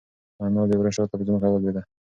[0.43, 1.81] انا د وره شاته په ځمکه ولوېده.